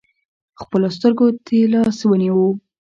[0.59, 2.49] خپلو سترکو تې لاس ونیوئ.